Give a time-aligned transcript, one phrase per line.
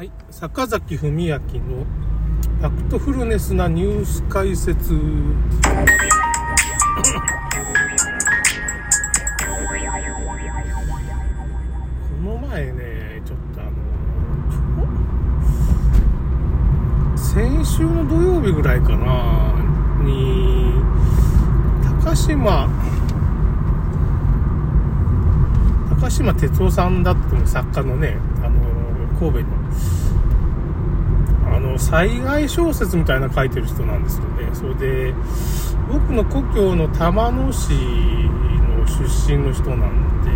[0.00, 1.40] はい、坂崎文明の
[2.62, 4.94] フクトフルネスなニュース解説。
[4.94, 4.98] こ
[12.24, 13.64] の前ね、ちょっとあ
[17.14, 19.52] の、先週の土曜日ぐらいかな、
[20.02, 20.72] に、
[22.02, 22.70] 高島、
[25.90, 28.60] 高島哲夫さんだって作家のね、あの、
[29.18, 29.59] 神戸の、
[31.70, 34.48] の、災害小説みたいな書いてる人なんですよね。
[34.52, 35.14] それで、
[35.90, 40.30] 僕の故郷の玉野市の出身の人なんで、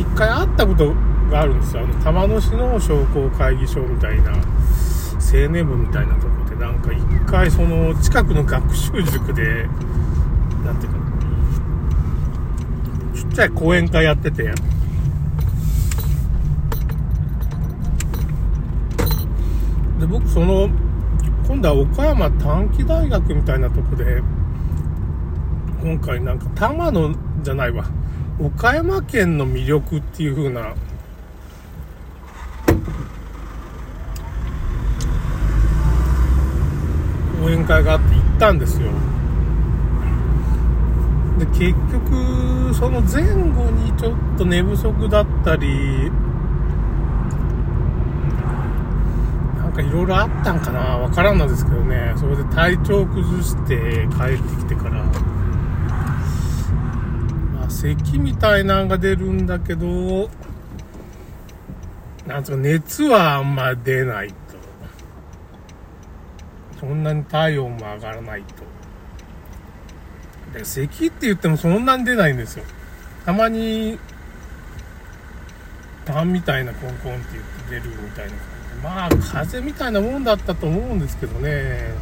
[0.00, 0.94] 一回会ったこと
[1.30, 1.82] があるんですよ。
[1.82, 4.38] あの、玉野市の商工会議所みたいな、青
[5.48, 9.68] 年部みたいなとこで、なんか一回その近くの学習塾で、
[10.64, 10.98] なんていうか、
[13.14, 14.52] ちっちゃい講演会やってて、
[19.98, 20.68] で僕その
[21.46, 24.22] 今度は岡山短期大学みたいなとこで
[25.82, 27.84] 今回なんか玉野じゃないわ。
[28.40, 30.74] 岡山県の魅力っていう風な
[37.42, 38.88] 講演会があって行ったんですよ。
[41.38, 46.10] で結局その前後にちょっと寝不足だったり
[49.56, 52.12] なんかいろいろあったんかなわからんのですけどね。
[52.18, 55.02] それで体調崩して帰ってきてから。
[57.54, 60.28] まあ咳みたいなんが出るんだけど
[62.26, 64.34] なんつうか熱はあんま出ないと。
[66.80, 68.64] そんなに体温も上がらないと。
[70.58, 72.64] で咳って言ってもそんなに出ないんですよ。
[73.24, 73.98] たまに
[76.04, 77.32] 痰みたいなコンコンって
[77.70, 78.32] 言って出るみたいな。
[78.32, 81.94] 感じまあ風邪みたいなもんだったと思うんですけどね。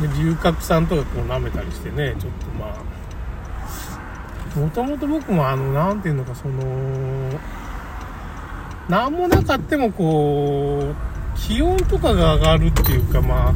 [0.00, 3.00] で龍角散とかこう舐めたりしてねちょっとまあ。
[4.58, 7.38] もともと僕もあの何ていうのかその
[8.88, 13.54] 何もなかってもこう気温とかが上がるっていうかまあ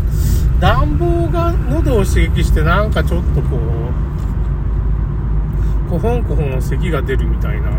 [0.60, 3.56] 暖房が喉を刺激してなんかちょっとこ
[5.86, 7.72] うコホンコホン咳が出るみたいな。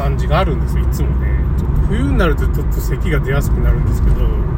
[0.00, 1.44] 感じがあるんですよいつもね。
[1.58, 4.50] ちょっと冬になるとちょっと咳が出やすくなるんですけど。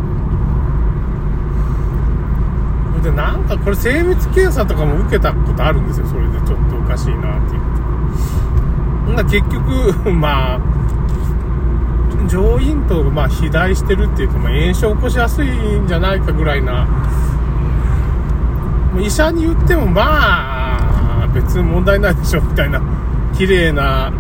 [3.03, 7.61] でなんかこれ精密検査とかも受けたことあるんですよそれでちょっとおかしいなっていう
[9.07, 10.61] ほんな結局 まあ
[12.29, 15.49] 上咽頭がまあ肥大してるっていうか、まあ、炎症を起こしやすい
[15.81, 16.87] んじゃないかぐらいな。
[19.01, 22.81] 医者に言ってもまあ別に問題ないでしょみたいな。
[23.35, 24.13] 綺麗な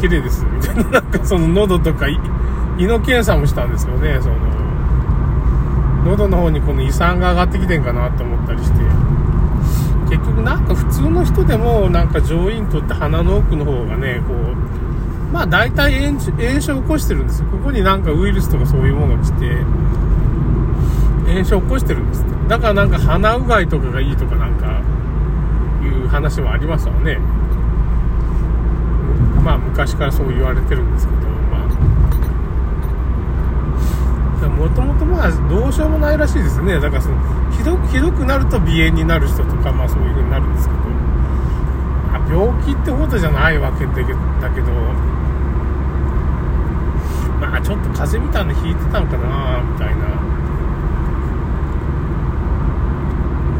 [0.00, 0.44] 綺麗です。
[0.44, 0.84] みたいな。
[0.84, 2.18] なんかその喉とか胃
[2.86, 4.18] の検査もしたんですよね。
[4.20, 4.36] その
[6.06, 8.78] 喉の方にこの胃酸が上がってきてんかなと思ったりして。
[10.08, 16.18] 結局なんか普通の人でもなんか上咽頭って鼻の奥の方がねこうまあ大体炎
[16.60, 17.48] 症を起こしてるんですよ。
[17.48, 19.64] ここになんかウイルスとかそういうものが来て。
[21.30, 22.48] 炎症を起こしてるんですって。
[22.48, 24.82] だからなんか鼻うがいとかがいいとかなんか
[25.80, 27.18] いう話もありますわね。
[29.42, 31.20] まあ昔からそう言われてるんですけど
[31.50, 31.68] まあ。
[34.48, 36.78] もともとまあどうしようもないらしいですね。
[36.80, 37.16] だからその
[37.50, 40.80] ひどくひどくなると鼻炎になる人とかまあそういう風になるんですけど。
[42.12, 44.16] あ病気ってことじゃないわけだけど。
[47.40, 50.04] まあちょっと風邪みたいなの引いてたんかなみたいな。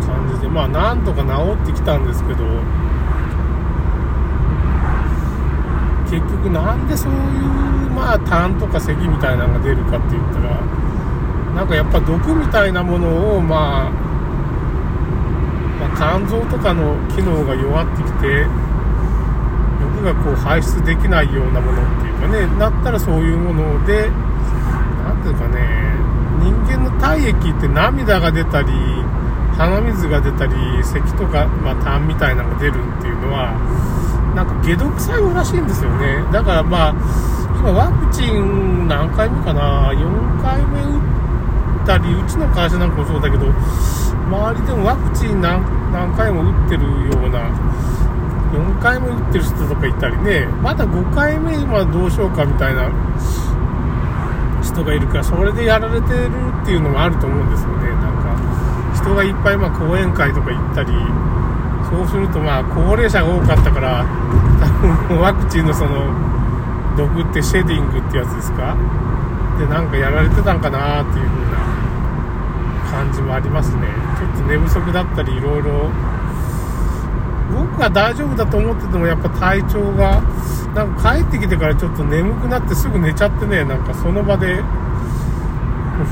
[0.06, 1.28] 感じでまあなんとか治
[1.62, 2.44] ってきたんですけど。
[6.10, 7.18] 結局なんでそういう
[7.94, 10.60] まあ痰とか咳みたいなのが出るかって言ったら
[11.54, 13.90] なんかやっぱ毒みたいなものを、まあ、
[15.78, 18.46] まあ肝臓とかの機能が弱ってきて
[19.80, 24.10] 毒がこう排出できないようなものっていうかねなったらそういうもので
[25.04, 25.90] 何ていうかね
[26.42, 28.72] 人間の体液って涙が出たり
[29.56, 33.54] 鼻水が出たり咳とか、まあ、痰みたいなのが出るっていうのは
[34.34, 36.24] なんか解毒作用らしいんですよね。
[36.32, 36.94] だからまあ
[37.58, 40.98] 今ワクチン何回目かな？4回目打
[41.82, 45.62] ったりうちの会社なんかもそうだけど周りでもワクチン何
[46.16, 46.90] 回も打ってるよ
[47.26, 47.50] うな
[48.52, 50.46] 4回目打ってる人とかいたりね。
[50.62, 52.88] まだ5回目今どうしようかみたいな
[54.62, 56.30] 人がいるからそれでやられてる
[56.62, 57.88] っていうのもあると思うんですよね。
[57.90, 58.36] なんか
[58.94, 60.92] 人がいっぱいまあ講演会とか行ったり
[61.90, 64.06] そうするとまあ高齢者が多かったから
[64.60, 64.66] 多
[65.08, 66.06] 分ワクチンのその
[66.96, 68.76] 毒ってシェディングってやつですか？
[69.58, 71.58] でなんかやられてたんかなっていう風な
[72.90, 73.88] 感じもありますね。
[74.18, 75.90] ちょっと寝不足だったりいろいろ
[77.52, 80.22] 僕は大丈夫だと思っててもやっぱ体調が
[80.74, 84.62] なんか帰ってきてからちょっと眠くなってすぐ寝ちゃってねなんかその場で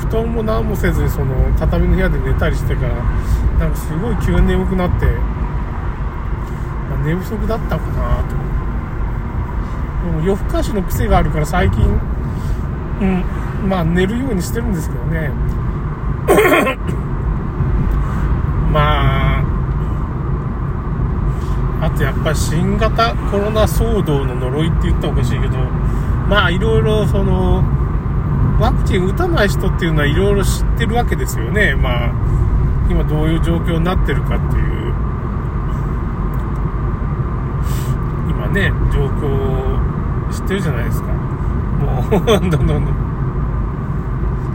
[0.02, 2.94] 布団も何もせずにその畳の部屋で寝たりしてから
[3.58, 5.06] なんかすごい急に眠くなって、
[7.04, 8.34] 寝不足だったかなと
[10.04, 11.84] でも夜更かしの癖があるから最近、
[13.00, 13.24] うん、
[13.68, 15.30] まあ寝るようにしてるんですけどね。
[18.72, 19.44] まあ
[21.80, 25.56] あとやっぱり新型コロナ騒動の呪いって言ったらおかしいけど
[26.28, 27.64] まあいろいろその
[28.60, 31.76] ワクチン打たない人っていうのはいろいろ知ってるわけですよね。
[31.76, 32.12] まあ、
[32.90, 34.77] 今どういう状況になってるかっていう、
[38.52, 41.08] ね、状況を知ってるじゃないですか。
[41.08, 43.08] もう、 どんどんどんどん。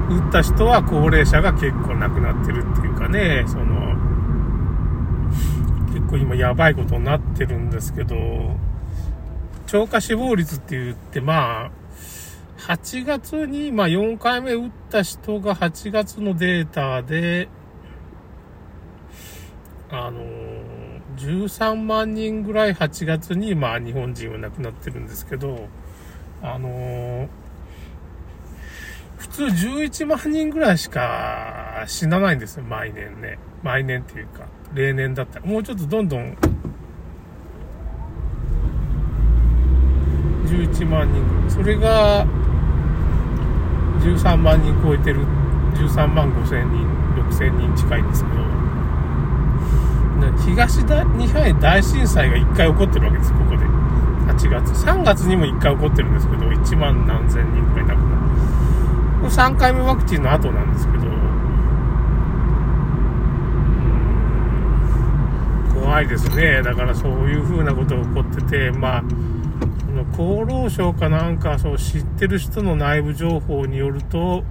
[0.10, 3.96] 打った人は高齢者が結構亡くなってるっていうかね、その、
[5.94, 8.16] 結構今やばいことになってるんですけど、
[9.68, 11.72] 超過死亡率って言って、まあ、
[12.68, 17.50] 8月に、まあ、4回目打った人が8月のデータで、
[19.90, 20.83] あのー、
[21.18, 25.68] 13万人ぐらい8月に、まあ、日本人は亡くなってるんですけど、
[26.42, 27.28] あのー、
[29.18, 33.40] 普通11万人ぐらいしか死なないんですよ、毎年ね。
[33.64, 35.46] 毎年っていうか、例年だったら。
[35.46, 36.36] もうちょっとどんどん、
[40.46, 41.52] 11万人ぐらい。
[41.52, 42.26] それが、
[44.02, 45.22] 13万人超えてる、
[45.76, 48.53] 13万5千人、6千人近いんですけど、
[50.46, 53.66] 東大日本大震災が1回起こってるわけです、ここで。
[54.32, 54.72] 8月。
[54.86, 58.22] 3月にも1回起こってるんですけど、1万何千人くらい亡くなる。
[59.22, 61.04] これ3回目ワクチンの後なんですけど、
[65.82, 66.62] 怖いですね。
[66.64, 69.04] だからそういう風なことが起こってて、まあ、
[70.14, 74.44] 厚労省かなんかそう知ってる人の内部情報によると、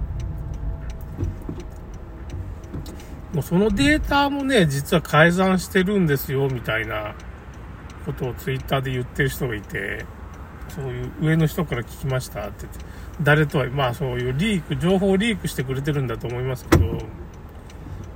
[3.33, 7.15] もうそのデータもね、実は改ざんしてるんですよ、みたいな
[8.05, 10.05] ことをツイッターで言ってる人がいて、
[10.69, 12.79] そういう上の人から聞きましたって言って、
[13.23, 16.99] 誰とは、まあそういうリーク、情報をリークしてくれてるんだと思いますけど、ま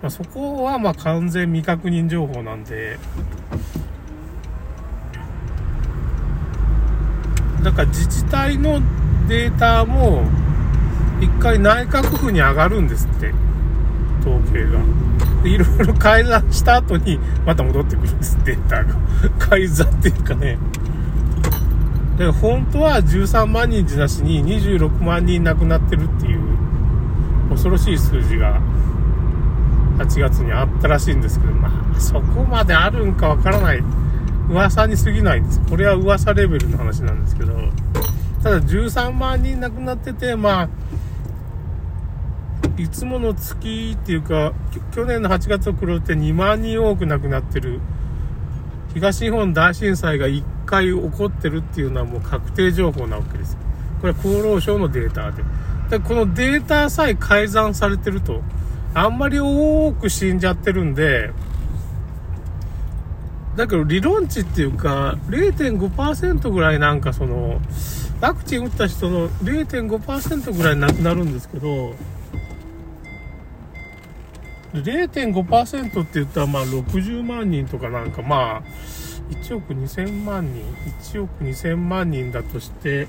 [0.03, 2.99] あそこはまあ完全未確認情報なんで、
[7.63, 8.79] だから自治体の
[9.27, 10.23] データも、
[11.19, 13.33] 一回内閣府に上がるんですって。
[14.27, 14.79] 統計が。
[15.43, 18.95] で、いろいろ改ざんした後に、また戻ってくるんです、データが。
[19.39, 20.57] 改ざんっていうかね。
[22.17, 26.41] だから本当は13万人じなしに26万人亡くなってるっていう、
[27.49, 28.59] 恐ろしい数字が、
[29.99, 33.83] 8月にあったらしいんですけど、まあ、そこまであるんかわからない。
[34.49, 35.61] 噂に過ぎないんです。
[35.69, 37.53] これは噂レベルの話なんですけど、
[38.43, 40.69] ただ13万人亡くなってて、まあ、
[42.77, 44.53] いつもの月っていうか、
[44.93, 47.79] 去年の8月を狂って2万人多く亡くなってる、
[48.93, 53.57] 東日本大震災が1回起こってるっていうのはもう確定情報なわけです。
[53.99, 55.43] これは厚労省のデータで。
[55.89, 58.41] でこのデータさえ改ざんされてると、
[58.93, 61.31] あんまり多く死んじゃってるんで、
[63.55, 67.59] だけど理論値っていうか、0.5%ぐらいなんかその、
[68.21, 71.95] ワクチン打った人の0.5%ぐらいなくなるんですけど、
[74.81, 78.63] 0.5%って言ったらまあ60万人とかなんかまあ、
[79.29, 80.63] 1億2000万人、
[81.01, 83.07] 1億2000万人だとして、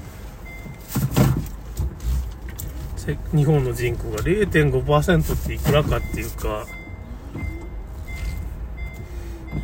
[3.35, 6.67] 日本の人口が0.5%っていくらかっていうか、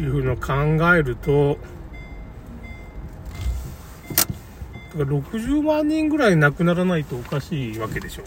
[0.00, 0.52] いうふうの考
[0.94, 1.58] えると、
[4.96, 8.22] だから60万人ぐらい亡くならないとおかしいわけでしょ。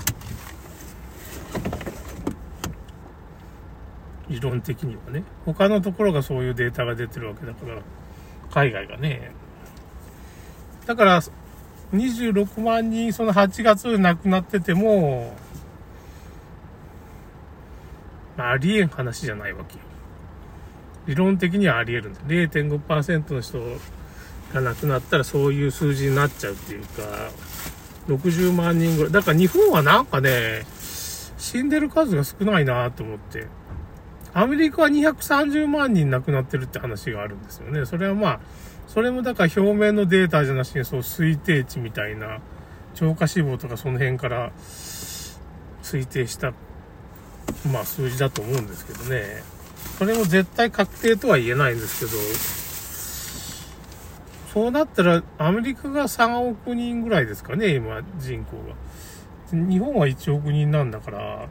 [4.30, 5.24] 理論的にはね。
[5.46, 7.82] 他のところがそういうデータが出てるわけだから、
[8.52, 9.32] 海外がね。
[10.86, 11.22] だから、
[11.94, 15.36] 26万人、その8月亡くなってても、
[18.38, 19.82] ありえん話じゃないわけよ。
[21.08, 23.60] 理論的にはあり得るんで、0.5%の人
[24.54, 27.30] が亡くなったらそういう数字になっちゃうっていうか、
[28.08, 29.12] 60万人ぐらい。
[29.12, 30.66] だから日本はなんかね、
[31.38, 33.48] 死んでる数が少ないなと思って。
[34.34, 37.86] アメリカは230万人亡くなってるって話があるんですよね。
[37.86, 38.40] それはまあ、
[38.88, 42.40] それもだから表面のデータじゃなしに、そう推定値みたいな、
[42.96, 44.52] 超過死亡とかその辺から
[45.84, 46.54] 推定した、
[47.72, 49.44] まあ数字だと思うんですけどね。
[49.98, 52.12] それも絶対確定とは言えないんですけど、
[54.54, 58.76] そうなったらアメリカが3億人ぐらいですかね、今人口が。
[59.52, 61.48] 日本は1億人なんだから、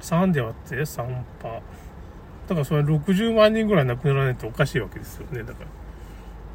[0.00, 1.48] 3で割って3パ。
[1.48, 5.44] だからそれ60万人ぐらい亡くならないとおかしいわけですよね。
[5.44, 5.66] だから、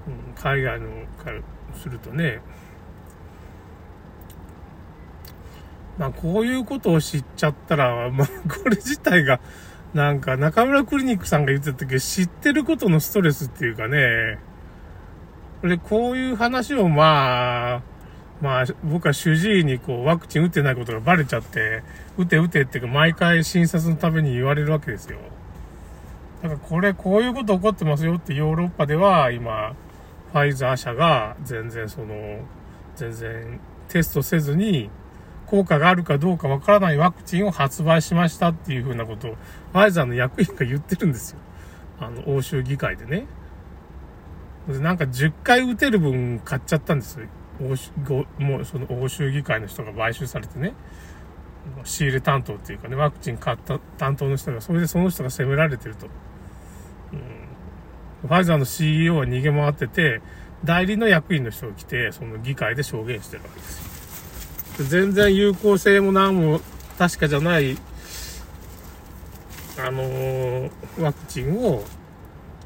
[0.07, 0.89] うん、海外の
[1.23, 1.39] から
[1.77, 2.41] するとね。
[5.97, 9.39] まあこういうことを知っちゃったら、まあこれ自体が、
[9.93, 14.39] なんか中村クリニックさんが言ってた時知ってることのストレスっていうかね、
[15.61, 17.81] で、こういう話をまあ、
[18.41, 21.83] まあ、僕は主治医にこう、ワクチン打ってないことがバレちゃって、
[22.17, 25.17] 打て打てっていうか、毎回診察のために言われるわけですよ。
[26.43, 29.73] だからこれ、こういうこと起こってますよってヨーロッパでは、今、
[30.33, 32.39] ファイザー社が全然その、
[32.95, 34.89] 全然テストせずに、
[35.47, 39.35] 効果があるかどうかわからないワクチンを発売しましたっていうふうなことを、
[39.71, 41.39] ファイザーの役員が言ってるんですよ。
[41.99, 43.25] あの、欧州議会でね。
[44.67, 47.27] なんか10回打てる分買っちゃったんですよ。
[47.61, 47.91] 欧州
[48.39, 50.73] もうその欧州議会の人が買収されてね、
[51.83, 56.07] 仕入れ担当っていうかね、ワクチン買った担当の人が、それでその人が責められてると。
[57.13, 57.15] う
[58.25, 60.21] ん、ファイザーの CEO は逃げ回ってて、
[60.63, 64.85] 代理の役員の人が来て、その議会で証言してるわけですよ。
[64.85, 66.59] 全然有効性も何も
[66.97, 67.77] 確かじゃない、
[69.77, 71.83] あのー、ワクチンを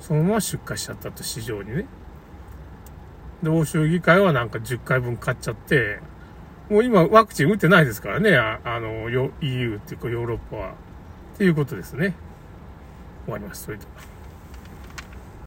[0.01, 1.85] そのまま出荷しちゃったと、市場にね。
[3.43, 5.99] で、欧州議会はなんか10回分買っちゃって、
[6.69, 9.09] もう今ワクチン打ってないですからね、ああの、
[9.41, 10.73] EU っていうかヨーロッパは。
[11.35, 12.15] っていうことですね。
[13.25, 13.63] 終わります。
[13.63, 14.08] それでは。